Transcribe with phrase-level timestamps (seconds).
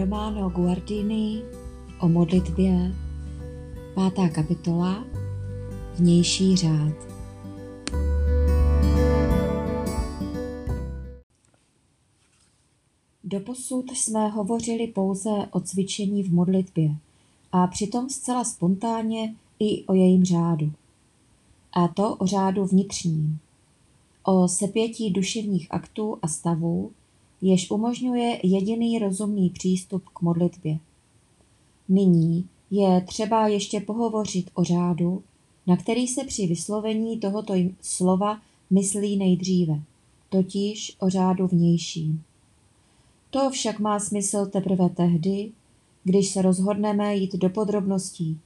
[0.00, 1.42] Romano Guardini
[2.00, 2.94] o modlitbě,
[3.94, 5.04] pátá kapitola,
[5.94, 6.94] vnější řád.
[13.24, 16.90] Doposud jsme hovořili pouze o cvičení v modlitbě
[17.52, 20.72] a přitom zcela spontánně i o jejím řádu.
[21.72, 23.38] A to o řádu vnitřním.
[24.22, 26.92] O sepětí duševních aktů a stavů,
[27.40, 30.78] jež umožňuje jediný rozumný přístup k modlitbě.
[31.88, 35.22] Nyní je třeba ještě pohovořit o řádu,
[35.66, 39.82] na který se při vyslovení tohoto slova myslí nejdříve,
[40.28, 42.22] totiž o řádu vnějším.
[43.30, 45.50] To však má smysl teprve tehdy,
[46.04, 48.38] když se rozhodneme jít do podrobností,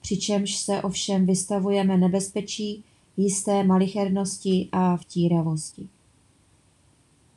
[0.00, 2.84] přičemž se ovšem vystavujeme nebezpečí
[3.16, 5.88] jisté malichernosti a vtíravosti.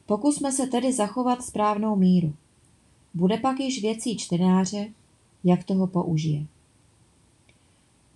[0.09, 2.34] Pokusme se tedy zachovat správnou míru.
[3.14, 4.88] Bude pak již věcí čtenáře,
[5.44, 6.45] jak toho použije.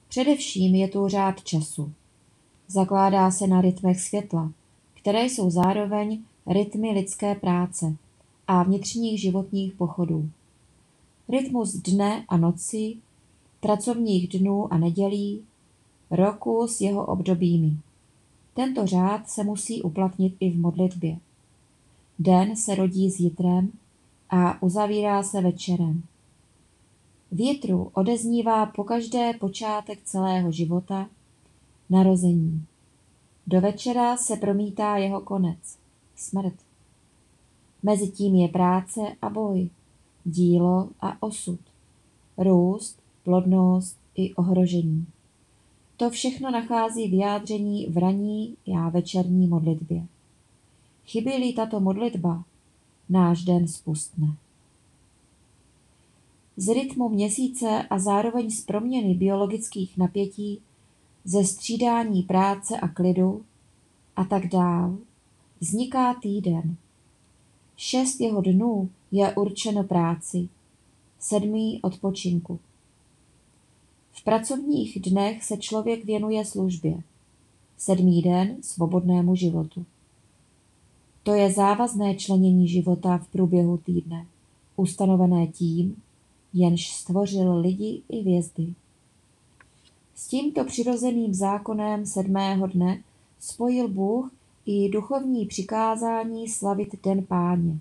[0.08, 1.92] Především je tu řád času.
[2.68, 4.52] Zakládá se na rytmech světla,
[4.94, 7.96] které jsou zároveň rytmy lidské práce
[8.48, 10.30] a vnitřních životních pochodů.
[11.30, 12.98] Rytmus dne a noci,
[13.60, 15.44] pracovních dnů a nedělí,
[16.12, 17.78] roku s jeho obdobími.
[18.54, 21.18] Tento řád se musí uplatnit i v modlitbě.
[22.20, 23.72] Den se rodí s jitrem
[24.30, 26.04] a uzavírá se večerem.
[27.32, 31.10] Větru odeznívá pokaždé počátek celého života,
[31.90, 32.66] narození.
[33.48, 35.78] Do večera se promítá jeho konec,
[36.16, 36.54] smrt.
[37.84, 39.70] Mezitím je práce a boj,
[40.26, 41.60] dílo a osud,
[42.38, 45.06] růst, plodnost i ohrožení.
[45.98, 50.06] To všechno nachází vyjádření v raní já večerní modlitbě.
[51.06, 52.44] Chybí-li tato modlitba,
[53.10, 54.28] náš den spustne.
[56.58, 60.62] Z rytmu měsíce a zároveň z proměny biologických napětí,
[61.26, 63.46] ze střídání práce a klidu
[64.16, 64.98] a tak dál,
[65.60, 66.76] vzniká týden.
[67.78, 70.50] Šest jeho dnů je určeno práci,
[71.20, 72.60] sedmý odpočinku.
[74.12, 77.04] V pracovních dnech se člověk věnuje službě,
[77.78, 79.86] sedmý den svobodnému životu.
[81.24, 84.26] To je závazné členění života v průběhu týdne,
[84.76, 85.96] ustanovené tím,
[86.54, 88.74] jenž stvořil lidi i hvězdy.
[90.16, 93.04] S tímto přirozeným zákonem sedmého dne
[93.40, 94.32] spojil Bůh
[94.66, 97.80] i duchovní přikázání slavit den páně.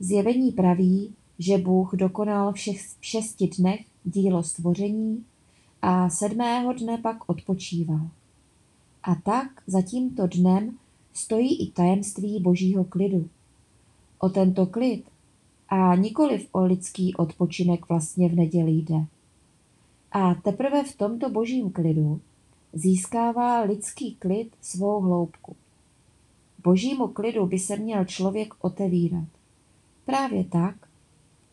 [0.00, 5.24] Zjevení praví, že Bůh dokonal všech šesti dnech dílo stvoření
[5.82, 8.08] a sedmého dne pak odpočíval.
[9.02, 10.78] A tak za tímto dnem
[11.16, 13.28] stojí i tajemství božího klidu.
[14.18, 15.04] O tento klid
[15.68, 19.04] a nikoliv o lidský odpočinek vlastně v neděli jde.
[20.12, 22.20] A teprve v tomto božím klidu
[22.72, 25.56] získává lidský klid svou hloubku.
[26.62, 29.28] Božímu klidu by se měl člověk otevírat.
[30.04, 30.74] Právě tak,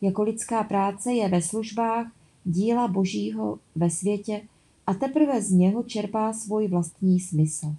[0.00, 2.12] jako lidská práce je ve službách
[2.44, 4.42] díla Božího ve světě
[4.86, 7.74] a teprve z něho čerpá svůj vlastní smysl.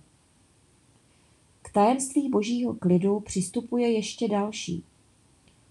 [1.75, 4.83] Tajemství Božího klidu přistupuje ještě další.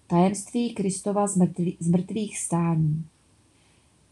[0.06, 1.26] Tajemství Kristova
[1.80, 3.04] z mrtvých stání.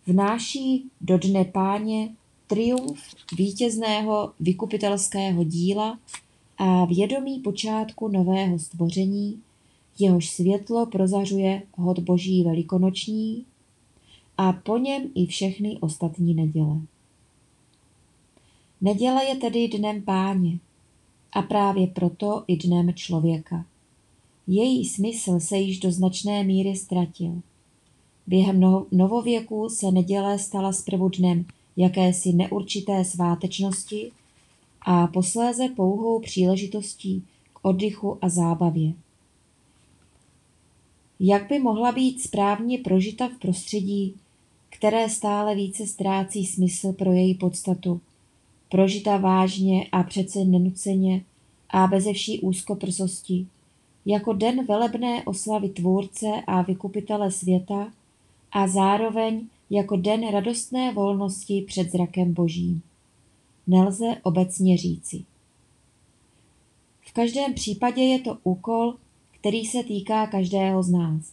[0.06, 2.14] Vnáší do dne páně
[2.47, 3.00] triumf
[3.36, 5.98] vítězného vykupitelského díla
[6.58, 9.42] a vědomí počátku nového stvoření,
[9.98, 13.44] jehož světlo prozařuje hod boží velikonoční
[14.38, 16.81] a po něm i všechny ostatní neděle.
[18.81, 20.58] Neděle je tedy dnem páně
[21.32, 23.65] a právě proto i dnem člověka.
[24.47, 27.41] Její smysl se již do značné míry ztratil.
[28.26, 28.60] Během
[28.93, 31.44] novověku se neděle stala zprvu dnem
[31.76, 34.12] jakési neurčité svátečnosti
[34.82, 38.93] a posléze pouhou příležitostí k oddychu a zábavě.
[41.20, 44.14] Jak by mohla být správně prožita v prostředí,
[44.69, 48.00] které stále více ztrácí smysl pro její podstatu,
[48.72, 51.24] prožita vážně a přece nenuceně
[51.70, 53.46] a beze vší úzkoprsosti,
[54.06, 57.92] jako den velebné oslavy Tvůrce a Vykupitele světa
[58.52, 62.82] a zároveň jako den radostné volnosti před zrakem Božím.
[63.66, 65.24] Nelze obecně říci.
[67.00, 68.94] V každém případě je to úkol,
[69.30, 71.32] který se týká každého z nás.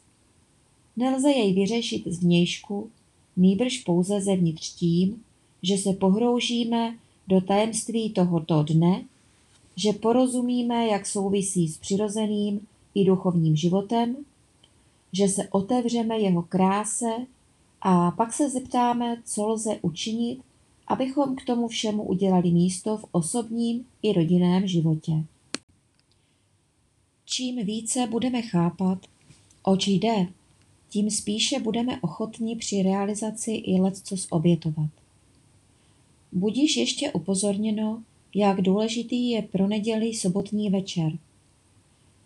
[0.97, 2.89] Nelze jej vyřešit z vnějšku,
[3.37, 5.23] nýbrž pouze zevnitř tím,
[5.63, 6.95] že se pohroužíme
[7.29, 9.03] do tajemství tohoto dne,
[9.75, 14.15] že porozumíme, jak souvisí s přirozeným i duchovním životem
[15.13, 17.25] že se otevřeme jeho kráse
[17.81, 20.39] a pak se zeptáme, co lze učinit,
[20.87, 25.11] abychom k tomu všemu udělali místo v osobním i rodinném životě.
[27.25, 28.97] Čím více budeme chápat,
[29.63, 30.27] oč jde,
[30.89, 34.89] tím spíše budeme ochotní při realizaci i leccos obětovat.
[36.31, 38.03] Budíš ještě upozorněno,
[38.35, 41.17] jak důležitý je pro neděli sobotní večer.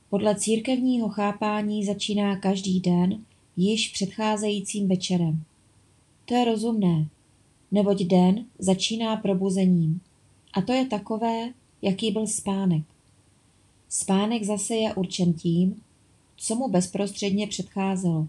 [0.09, 3.25] Podle církevního chápání začíná každý den
[3.57, 5.43] již předcházejícím večerem.
[6.25, 7.07] To je rozumné,
[7.71, 10.01] neboť den začíná probuzením.
[10.53, 12.83] A to je takové, jaký byl spánek.
[13.89, 15.81] Spánek zase je určen tím,
[16.37, 18.27] co mu bezprostředně předcházelo.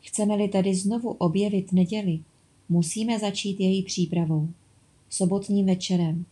[0.00, 2.20] Chceme-li tedy znovu objevit neděli,
[2.68, 4.48] musíme začít její přípravou,
[5.12, 6.24] sobotním večerem.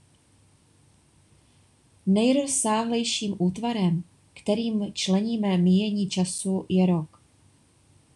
[2.07, 4.05] Nejrozsáhlejším útvarem,
[4.35, 7.23] kterým členíme míjení času, je rok.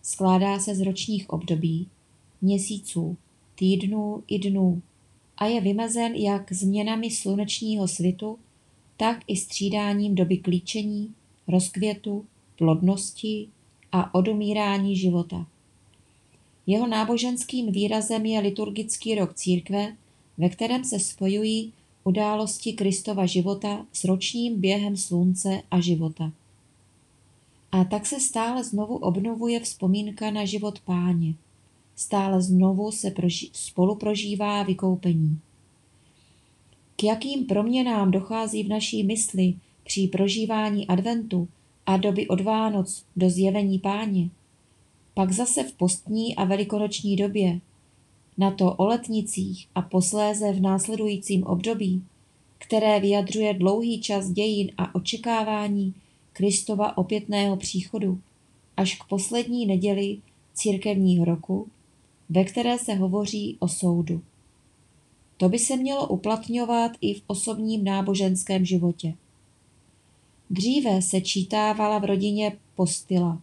[0.02, 1.88] Skládá se z ročních období,
[2.43, 3.16] měsíců,
[3.55, 4.82] týdnů i dnů
[5.37, 8.38] a je vymezen jak změnami slunečního svitu,
[8.96, 11.14] tak i střídáním doby klíčení,
[11.49, 12.25] rozkvětu,
[12.58, 13.49] plodnosti
[13.93, 15.46] a odumírání života.
[16.67, 19.96] Jeho náboženským výrazem je liturgický rok církve,
[20.38, 21.72] ve kterém se spojují
[22.04, 26.32] události Kristova života s ročním během slunce a života.
[27.72, 31.34] A tak se stále znovu obnovuje vzpomínka na život páně.
[31.96, 35.38] Stále znovu se proži- spolu prožívá vykoupení.
[36.96, 39.54] K jakým proměnám dochází v naší mysli
[39.84, 41.48] při prožívání adventu
[41.86, 44.31] a doby od Vánoc do zjevení páně?
[45.14, 47.60] Pak zase v postní a velikonoční době,
[48.38, 52.04] na to o letnicích a posléze v následujícím období,
[52.58, 55.94] které vyjadřuje dlouhý čas dějin a očekávání
[56.32, 58.20] Kristova opětného příchodu,
[58.76, 60.19] až k poslední neděli
[60.54, 61.69] církevního roku,
[62.31, 64.22] ve které se hovoří o soudu.
[65.36, 69.14] To by se mělo uplatňovat i v osobním náboženském životě.
[70.50, 73.40] Dříve se čítávala v rodině postila.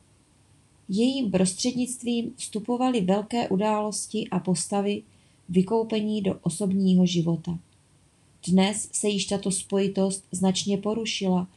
[0.93, 5.03] Jejím prostřednictvím vstupovaly velké události a postavy
[5.49, 7.59] vykoupení do osobního života.
[8.47, 11.47] Dnes se již tato spojitost značně porušila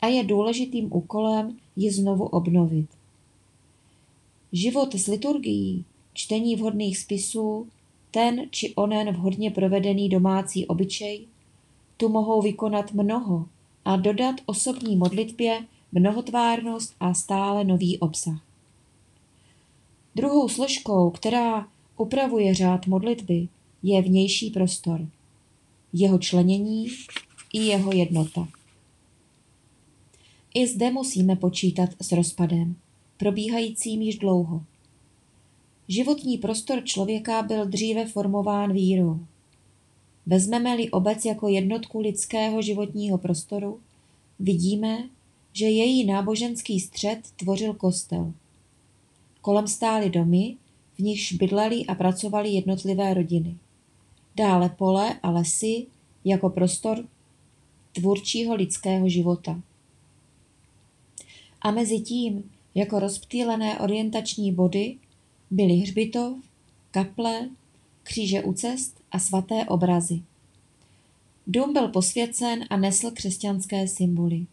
[0.00, 2.86] a je důležitým úkolem ji znovu obnovit.
[4.52, 7.66] Život s liturgií, čtení vhodných spisů,
[8.10, 11.26] ten či onen vhodně provedený domácí obyčej,
[11.96, 13.46] tu mohou vykonat mnoho
[13.84, 18.49] a dodat osobní modlitbě mnohotvárnost a stále nový obsah.
[20.14, 23.48] Druhou složkou, která upravuje řád modlitby,
[23.82, 25.08] je vnější prostor,
[25.92, 26.88] jeho členění
[27.52, 28.48] i jeho jednota.
[30.54, 32.76] I zde musíme počítat s rozpadem,
[33.16, 34.64] probíhajícím již dlouho.
[35.88, 39.20] Životní prostor člověka byl dříve formován vírou.
[40.26, 43.80] Vezmeme-li obec jako jednotku lidského životního prostoru,
[44.38, 45.08] vidíme,
[45.52, 48.32] že její náboženský střed tvořil kostel.
[49.40, 50.56] Kolem stály domy,
[50.94, 53.56] v nichž bydleli a pracovali jednotlivé rodiny.
[54.36, 55.86] Dále pole a lesy
[56.24, 57.04] jako prostor
[57.92, 59.60] tvůrčího lidského života.
[61.60, 64.96] A mezi tím, jako rozptýlené orientační body,
[65.50, 66.38] byly hřbitov,
[66.90, 67.48] kaple,
[68.02, 70.22] kříže u cest a svaté obrazy.
[71.46, 74.46] Dům byl posvěcen a nesl křesťanské symboly.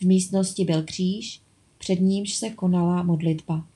[0.00, 1.40] V místnosti byl kříž,
[1.78, 3.66] před nímž se konala modlitba.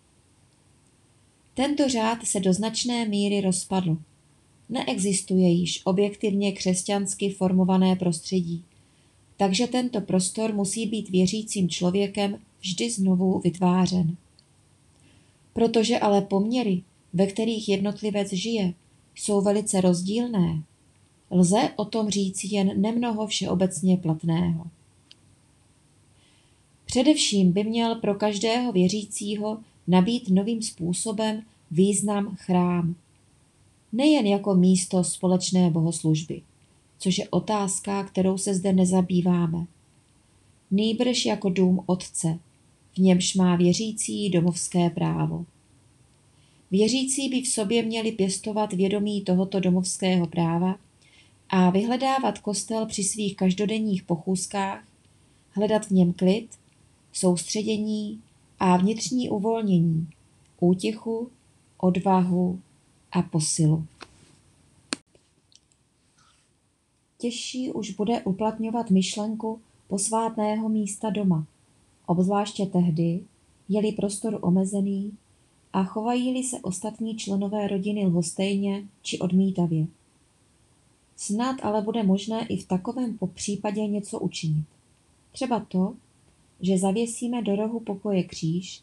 [1.55, 3.97] Tento řád se do značné míry rozpadl.
[4.69, 8.65] Neexistuje již objektivně křesťansky formované prostředí,
[9.37, 14.17] takže tento prostor musí být věřícím člověkem vždy znovu vytvářen.
[15.53, 16.83] Protože ale poměry,
[17.13, 18.75] ve kterých jednotlivec žije,
[19.15, 20.63] jsou velice rozdílné,
[21.31, 24.65] lze o tom říct jen nemnoho všeobecně platného.
[26.87, 32.95] Především by měl pro každého věřícího nabít novým způsobem význam chrám.
[33.93, 36.43] Nejen jako místo společné bohoslužby,
[36.99, 39.67] což je otázka, kterou se zde nezabýváme.
[40.71, 42.39] Nýbrž jako dům otce,
[42.95, 45.47] v němž má věřící domovské právo.
[46.71, 50.77] Věřící by v sobě měli pěstovat vědomí tohoto domovského práva
[51.49, 54.85] a vyhledávat kostel při svých každodenních pochůzkách,
[55.51, 56.49] hledat v něm klid,
[57.13, 58.21] soustředění
[58.61, 60.09] a vnitřní uvolnění,
[60.61, 61.31] útichu,
[61.79, 62.61] odvahu
[63.13, 63.87] a posilu.
[67.19, 71.47] Těžší už bude uplatňovat myšlenku posvátného místa doma,
[72.07, 73.21] obzvláště tehdy,
[73.69, 75.13] je-li prostor omezený
[75.73, 79.87] a chovají-li se ostatní členové rodiny lhostejně či odmítavě.
[81.17, 84.65] Snad ale bude možné i v takovém případě něco učinit.
[85.33, 85.95] Třeba to,
[86.61, 88.83] že zavěsíme do rohu pokoje kříž,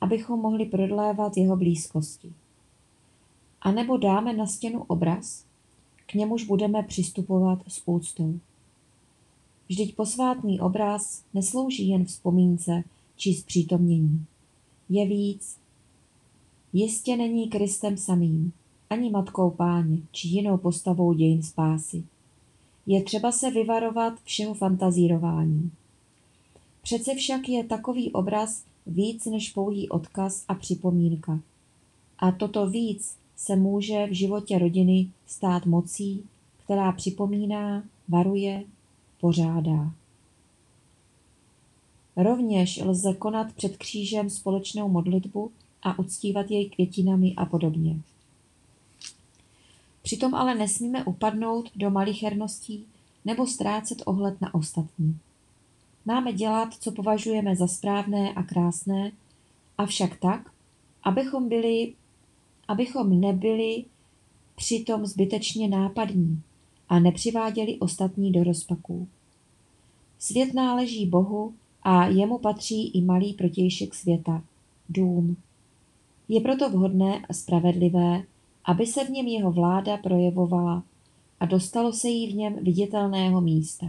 [0.00, 2.32] abychom mohli prodlévat jeho blízkosti.
[3.60, 5.44] A nebo dáme na stěnu obraz,
[6.06, 8.38] k němuž budeme přistupovat s úctou.
[9.68, 12.84] Vždyť posvátný obraz neslouží jen vzpomínce
[13.16, 14.26] či zpřítomnění.
[14.88, 15.56] Je víc.
[16.72, 18.52] Jistě není Kristem samým,
[18.90, 22.04] ani matkou páně, či jinou postavou dějin spásy.
[22.86, 25.70] Je třeba se vyvarovat všeho fantazírování.
[26.86, 31.40] Přece však je takový obraz víc než pouhý odkaz a připomínka.
[32.18, 36.24] A toto víc se může v životě rodiny stát mocí,
[36.64, 38.64] která připomíná, varuje,
[39.20, 39.92] pořádá.
[42.16, 45.50] Rovněž lze konat před křížem společnou modlitbu
[45.82, 48.00] a uctívat jej květinami a podobně.
[50.02, 52.86] Přitom ale nesmíme upadnout do malicherností
[53.24, 55.18] nebo ztrácet ohled na ostatní.
[56.06, 59.12] Máme dělat, co považujeme za správné a krásné,
[59.78, 60.50] avšak tak,
[61.02, 61.94] abychom, byli,
[62.68, 63.84] abychom nebyli
[64.56, 66.42] přitom zbytečně nápadní
[66.88, 69.08] a nepřiváděli ostatní do rozpaků.
[70.18, 74.42] Svět náleží Bohu a jemu patří i malý protějšek světa,
[74.88, 75.36] dům.
[76.28, 78.22] Je proto vhodné a spravedlivé,
[78.64, 80.82] aby se v něm jeho vláda projevovala
[81.40, 83.86] a dostalo se jí v něm viditelného místa.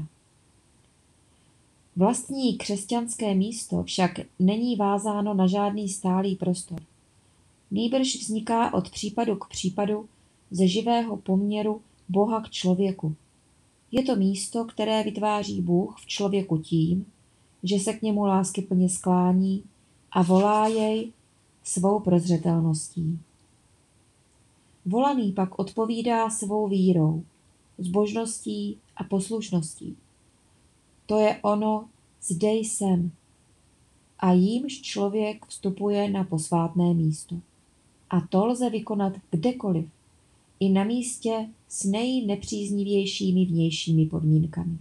[1.98, 6.80] Vlastní křesťanské místo však není vázáno na žádný stálý prostor.
[7.72, 10.10] Nýbrž vzniká od případu k případu
[10.52, 13.16] ze živého poměru Boha k člověku.
[13.92, 17.06] Je to místo, které vytváří Bůh v člověku tím,
[17.64, 19.64] že se k němu lásky plně sklání
[20.12, 21.12] a volá jej
[21.64, 23.20] svou prozřetelností.
[24.86, 27.24] Volaný pak odpovídá svou vírou,
[27.78, 29.98] zbožností a poslušností.
[31.08, 31.90] To je ono,
[32.22, 33.12] zde jsem.
[34.20, 37.36] A jímž člověk vstupuje na posvátné místo.
[38.10, 39.86] A to lze vykonat kdekoliv,
[40.60, 44.78] i na místě s nejnepříznivějšími vnějšími podmínkami.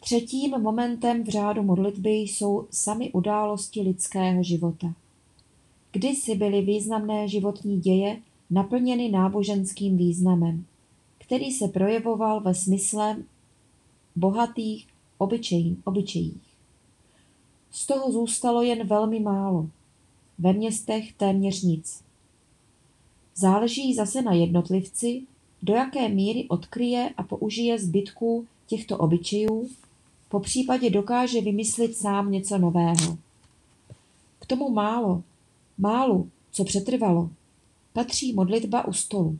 [0.00, 4.94] Třetím momentem v řádu modlitby jsou sami události lidského života.
[5.92, 10.64] Kdysi byly významné životní děje naplněny náboženským významem,
[11.18, 13.16] který se projevoval ve smysle
[14.16, 14.86] bohatých
[15.18, 16.42] obyčej, obyčejích.
[17.70, 19.68] Z toho zůstalo jen velmi málo.
[20.38, 22.04] Ve městech téměř nic.
[23.34, 25.22] Záleží zase na jednotlivci,
[25.62, 29.68] do jaké míry odkryje a použije zbytků těchto obyčejů,
[30.28, 33.18] po případě dokáže vymyslit sám něco nového.
[34.38, 35.22] K tomu málo,
[35.78, 37.30] málu, co přetrvalo,
[37.92, 39.38] patří modlitba u stolu.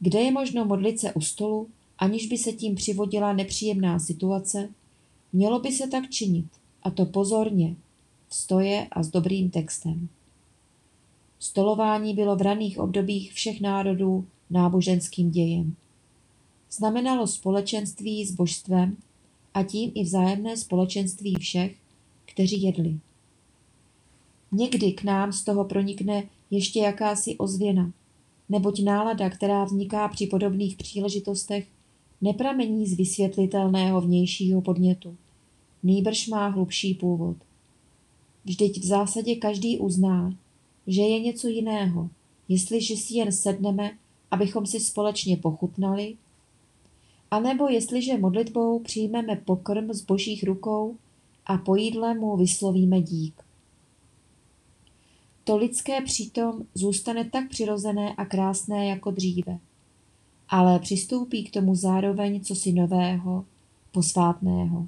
[0.00, 1.68] Kde je možno modlit se u stolu,
[1.98, 4.68] aniž by se tím přivodila nepříjemná situace,
[5.32, 6.46] mělo by se tak činit,
[6.82, 7.76] a to pozorně,
[8.28, 10.08] v stoje a s dobrým textem.
[11.38, 15.74] Stolování bylo v raných obdobích všech národů náboženským dějem.
[16.70, 18.96] Znamenalo společenství s božstvem
[19.54, 21.76] a tím i vzájemné společenství všech,
[22.24, 22.98] kteří jedli.
[24.52, 27.92] Někdy k nám z toho pronikne ještě jakási ozvěna,
[28.48, 31.66] neboť nálada, která vzniká při podobných příležitostech,
[32.22, 35.16] nepramení z vysvětlitelného vnějšího podnětu.
[35.82, 37.36] Nýbrž má hlubší původ.
[38.44, 40.34] Vždyť v zásadě každý uzná,
[40.86, 42.10] že je něco jiného,
[42.48, 43.90] jestliže si jen sedneme,
[44.30, 46.16] abychom si společně pochutnali,
[47.30, 50.96] anebo jestliže modlitbou přijmeme pokrm z božích rukou
[51.46, 53.42] a po jídle mu vyslovíme dík.
[55.44, 59.58] To lidské přitom zůstane tak přirozené a krásné jako dříve,
[60.52, 63.44] ale přistoupí k tomu zároveň cosi nového,
[63.92, 64.86] posvátného.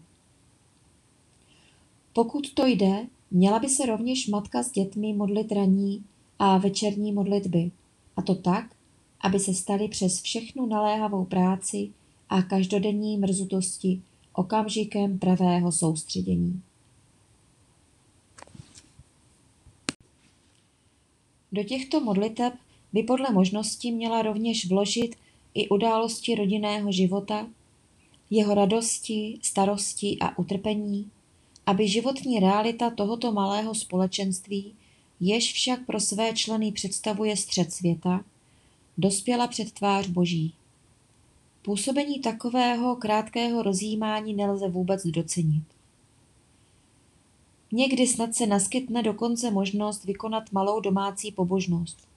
[2.12, 6.04] Pokud to jde, měla by se rovněž matka s dětmi modlit ranní
[6.38, 7.70] a večerní modlitby,
[8.16, 8.74] a to tak,
[9.20, 11.90] aby se staly přes všechnu naléhavou práci
[12.28, 14.02] a každodenní mrzutosti
[14.32, 16.62] okamžikem pravého soustředění.
[21.52, 22.54] Do těchto modliteb
[22.92, 25.16] by podle možnosti měla rovněž vložit
[25.54, 27.46] i události rodinného života,
[28.30, 31.10] jeho radosti, starosti a utrpení,
[31.66, 34.74] aby životní realita tohoto malého společenství,
[35.20, 38.24] jež však pro své členy představuje střed světa,
[38.98, 40.54] dospěla před tvář Boží.
[41.62, 45.64] Působení takového krátkého rozjímání nelze vůbec docenit.
[47.72, 52.13] Někdy snad se naskytne dokonce možnost vykonat malou domácí pobožnost.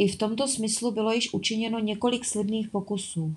[0.00, 3.34] I v tomto smyslu bylo již učiněno několik slibných pokusů.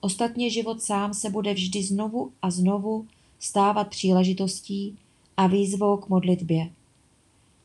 [0.00, 3.06] Ostatně život sám se bude vždy znovu a znovu
[3.38, 4.98] stávat příležitostí
[5.36, 6.70] a výzvou k modlitbě.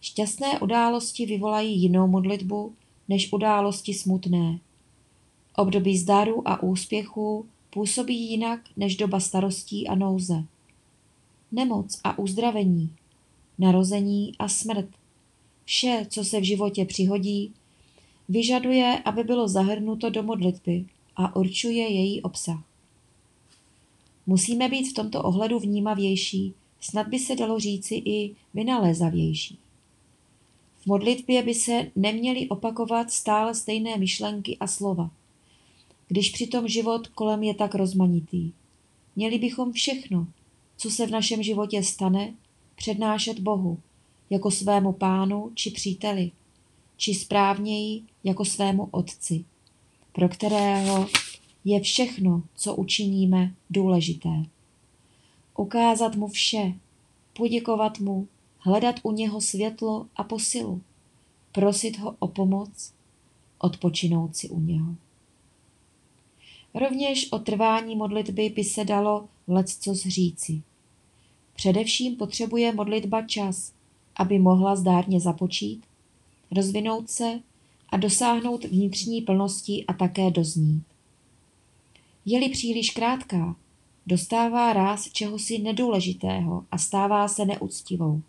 [0.01, 2.73] Šťastné události vyvolají jinou modlitbu
[3.09, 4.59] než události smutné.
[5.55, 10.43] Období zdaru a úspěchů působí jinak než doba starostí a nouze.
[11.51, 12.95] Nemoc a uzdravení,
[13.57, 14.89] narození a smrt,
[15.65, 17.53] vše, co se v životě přihodí,
[18.29, 22.63] vyžaduje, aby bylo zahrnuto do modlitby a určuje její obsah.
[24.27, 29.57] Musíme být v tomto ohledu vnímavější, snad by se dalo říci i vynalézavější.
[30.81, 35.11] V modlitbě by se neměly opakovat stále stejné myšlenky a slova,
[36.07, 38.51] když přitom život kolem je tak rozmanitý.
[39.15, 40.27] Měli bychom všechno,
[40.77, 42.33] co se v našem životě stane,
[42.75, 43.79] přednášet Bohu,
[44.29, 46.31] jako svému pánu či příteli,
[46.97, 49.45] či správněji jako svému otci,
[50.11, 51.07] pro kterého
[51.65, 54.43] je všechno, co učiníme, důležité.
[55.57, 56.73] Ukázat mu vše,
[57.33, 58.27] poděkovat mu,
[58.59, 60.81] hledat u něho světlo a posilu,
[61.51, 62.93] prosit ho o pomoc,
[63.59, 64.95] odpočinout si u něho.
[66.73, 70.61] Rovněž o trvání modlitby by se dalo lecco zříci.
[71.55, 73.73] Především potřebuje modlitba čas,
[74.15, 75.85] aby mohla zdárně započít,
[76.51, 77.39] rozvinout se
[77.89, 80.83] a dosáhnout vnitřní plnosti a také doznít.
[82.25, 83.55] Je-li příliš krátká,
[84.07, 88.21] dostává ráz čehosi nedůležitého a stává se neúctivou.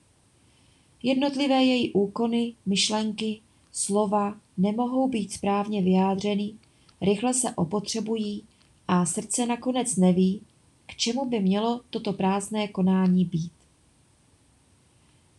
[1.02, 3.40] Jednotlivé její úkony, myšlenky,
[3.72, 6.52] slova nemohou být správně vyjádřeny,
[7.00, 8.44] rychle se opotřebují
[8.88, 10.40] a srdce nakonec neví,
[10.86, 13.59] k čemu by mělo toto prázdné konání být.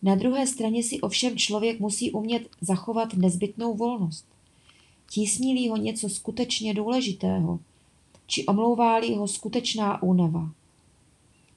[0.01, 4.25] Na druhé straně si ovšem člověk musí umět zachovat nezbytnou volnost.
[5.09, 7.59] Tísní ho něco skutečně důležitého,
[8.27, 10.51] či omlouvá ho skutečná únava.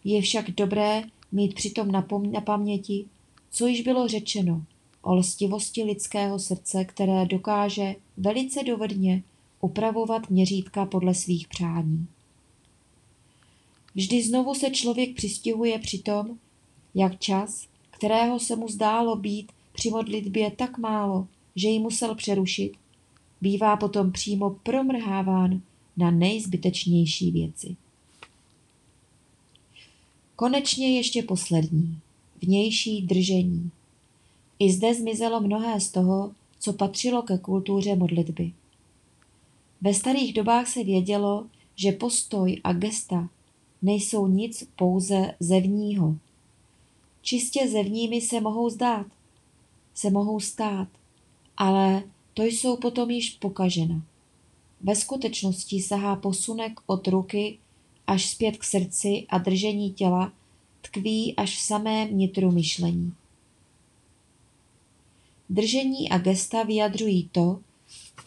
[0.04, 3.04] Je však dobré mít přitom na, na paměti,
[3.50, 4.64] co již bylo řečeno
[5.02, 9.22] o lstivosti lidského srdce, které dokáže velice dovedně
[9.60, 12.06] upravovat měřítka podle svých přání.
[13.94, 16.38] Vždy znovu se člověk přistihuje při tom,
[16.94, 21.26] jak čas, kterého se mu zdálo být při modlitbě tak málo,
[21.56, 22.72] že ji musel přerušit,
[23.40, 25.60] bývá potom přímo promrháván
[25.96, 27.76] na nejzbytečnější věci.
[30.36, 31.98] Konečně ještě poslední,
[32.42, 33.70] vnější držení.
[34.58, 38.52] I zde zmizelo mnohé z toho, co patřilo ke kultuře modlitby.
[39.80, 43.28] Ve starých dobách se vědělo, že postoj a gesta
[43.82, 46.16] nejsou nic pouze zevního.
[47.24, 49.06] Čistě zevními se mohou zdát,
[49.94, 50.88] se mohou stát,
[51.56, 52.02] ale
[52.34, 54.02] to jsou potom již pokažena.
[54.80, 57.58] Ve skutečnosti sahá posunek od ruky
[58.06, 60.32] až zpět k srdci a držení těla
[60.80, 63.14] tkví až v samém nitru myšlení.
[65.50, 67.60] Držení a gesta vyjadřují to,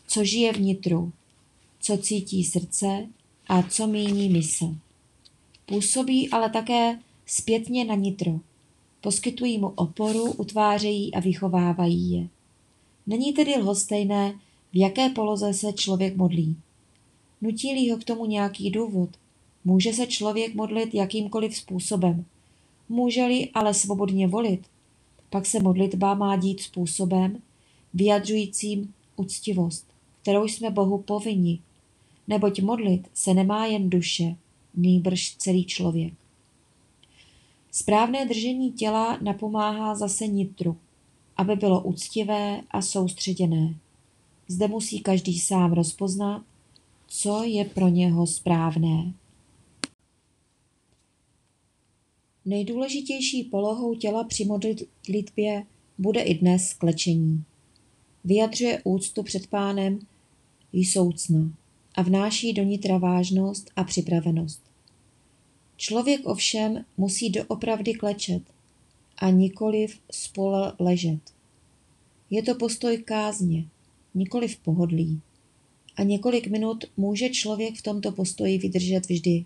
[0.08, 1.12] co žije vnitru,
[1.80, 3.08] co cítí srdce
[3.48, 4.76] a co míní mysl.
[5.66, 8.40] Působí ale také zpětně na nitro.
[9.02, 12.28] Poskytují mu oporu, utvářejí a vychovávají je.
[13.08, 14.40] Není tedy lhostejné,
[14.74, 16.58] v jaké poloze se člověk modlí.
[17.42, 19.10] Nutí ho k tomu nějaký důvod.
[19.66, 22.26] Může se člověk modlit jakýmkoliv způsobem.
[22.90, 24.68] Může-li ale svobodně volit,
[25.30, 27.42] pak se modlitba má dít způsobem,
[27.94, 29.86] vyjadřujícím úctivost,
[30.22, 31.60] kterou jsme Bohu povinni,
[32.28, 34.36] neboť modlit se nemá jen duše,
[34.76, 36.14] nýbrž celý člověk.
[37.78, 40.78] Správné držení těla napomáhá zase nitru,
[41.38, 43.76] aby bylo úctivé a soustředěné.
[44.48, 46.44] Zde musí každý sám rozpoznat,
[47.08, 49.13] co je pro něho správné.
[52.46, 55.66] Nejdůležitější polohou těla při modlitbě
[55.98, 57.44] bude i dnes klečení.
[58.24, 60.00] Vyjadřuje úctu před pánem
[60.74, 61.52] jsoucna
[61.96, 64.68] a vnáší do nitra vážnost a připravenost.
[65.78, 68.44] Člověk ovšem musí doopravdy klečet
[69.18, 71.20] a nikoliv spole ležet.
[72.30, 73.66] Je to postoj kázně,
[74.13, 75.22] nikoliv pohodlí.
[75.96, 79.46] A několik minut může člověk v tomto postoji vydržet vždy.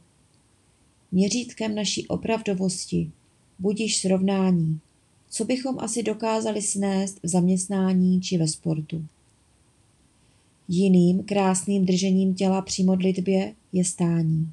[1.12, 3.12] Měřítkem naší opravdovosti
[3.60, 4.80] budíš srovnání,
[5.30, 9.06] co bychom asi dokázali snést v zaměstnání či ve sportu.
[10.68, 14.52] Jiným krásným držením těla při modlitbě je stání.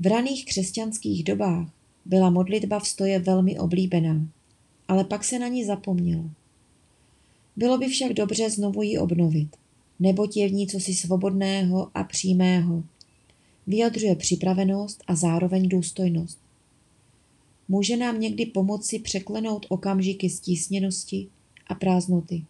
[0.00, 1.68] V raných křesťanských dobách
[2.04, 4.28] byla modlitba v stoje velmi oblíbená,
[4.88, 6.30] ale pak se na ní zapomnělo.
[7.56, 9.56] Bylo by však dobře znovu ji obnovit,
[9.98, 12.84] neboť je v ní cosi svobodného a přímého.
[13.66, 16.38] Vyjadřuje připravenost a zároveň důstojnost.
[17.68, 21.28] Může nám někdy pomoci překlenout okamžiky stísněnosti
[21.66, 22.44] a prázdnoty.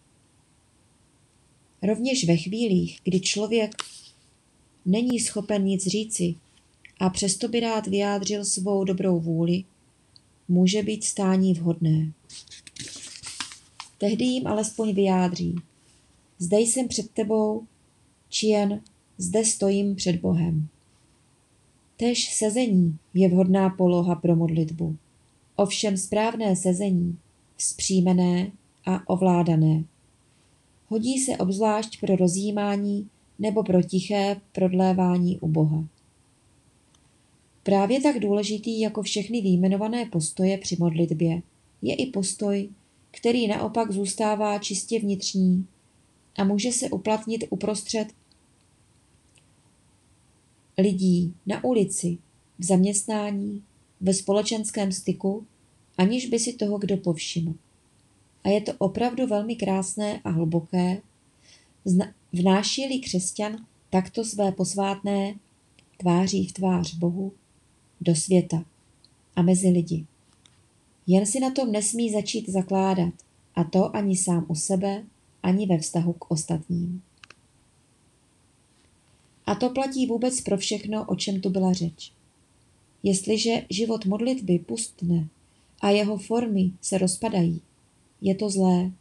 [1.81, 3.75] Rovněž ve chvílích, kdy člověk
[4.85, 6.35] není schopen nic říci
[6.99, 9.63] a přesto by rád vyjádřil svou dobrou vůli,
[10.47, 12.11] může být stání vhodné.
[13.97, 15.55] Tehdy jim alespoň vyjádří.
[16.39, 17.63] Zde jsem před tebou,
[18.29, 18.81] či jen
[19.17, 20.67] zde stojím před Bohem.
[21.97, 24.97] Tež sezení je vhodná poloha pro modlitbu.
[25.55, 27.17] Ovšem správné sezení,
[27.55, 28.51] vzpřímené
[28.85, 29.83] a ovládané.
[30.87, 33.09] Hodí se obzvlášť pro rozjímání
[33.39, 35.83] nebo pro tiché prodlévání u Boha.
[37.69, 41.41] Právě tak důležitý jako všechny výjmenované postoje při modlitbě
[41.81, 42.69] je i postoj,
[43.11, 45.67] který naopak zůstává čistě vnitřní
[46.37, 48.07] a může se uplatnit uprostřed
[50.77, 52.17] lidí na ulici,
[52.59, 53.63] v zaměstnání,
[54.01, 55.45] ve společenském styku,
[55.97, 57.53] aniž by si toho kdo povšiml.
[58.43, 61.01] A je to opravdu velmi krásné a hluboké,
[62.33, 65.35] vnáší-li křesťan takto své posvátné
[65.97, 67.31] tváří v tvář Bohu
[68.01, 68.65] do světa
[69.35, 70.05] a mezi lidi.
[71.07, 73.13] Jen si na tom nesmí začít zakládat,
[73.55, 75.03] a to ani sám u sebe,
[75.43, 77.01] ani ve vztahu k ostatním.
[79.45, 82.11] A to platí vůbec pro všechno, o čem tu byla řeč.
[83.03, 85.27] Jestliže život modlitby pustne
[85.81, 87.61] a jeho formy se rozpadají,
[88.21, 88.91] je to zlé.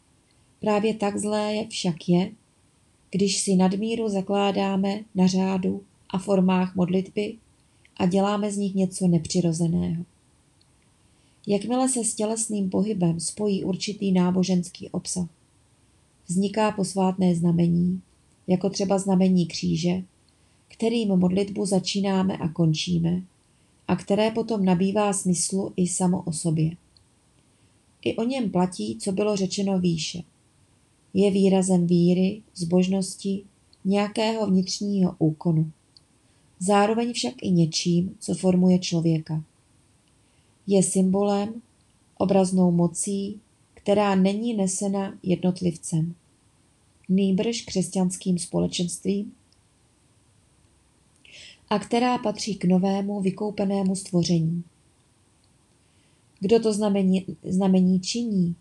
[0.61, 2.31] Právě tak zlé je však je,
[3.11, 7.37] když si nadmíru zakládáme na řádu a formách modlitby
[7.99, 10.05] a děláme z nich něco nepřirozeného.
[11.47, 15.29] Jakmile se s tělesným pohybem spojí určitý náboženský obsah,
[16.27, 18.01] vzniká posvátné znamení,
[18.47, 20.03] jako třeba znamení kříže,
[20.69, 23.23] kterým modlitbu začínáme a končíme,
[23.89, 26.71] a které potom nabývá smyslu i samo o sobě.
[28.03, 30.23] I o něm platí, co bylo řečeno výše.
[31.15, 33.43] Je výrazem víry, zbožnosti,
[33.85, 35.71] nějakého vnitřního úkonu.
[36.61, 39.45] Zároveň však i něčím, co formuje člověka.
[40.67, 41.63] Je symbolem,
[42.19, 43.41] obraznou mocí,
[43.75, 46.15] která není nesena jednotlivcem,
[47.09, 49.33] nýbrž křesťanským společenstvím
[51.71, 54.65] a která patří k novému vykoupenému stvoření.
[56.41, 58.55] Kdo to znamení, znamení činí,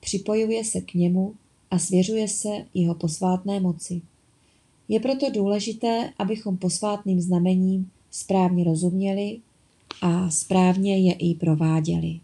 [0.00, 1.34] připojuje se k němu
[1.70, 4.02] a svěřuje se jeho posvátné moci.
[4.88, 9.38] Je proto důležité, abychom posvátným znamením správně rozuměli
[10.02, 12.20] a správně je i prováděli.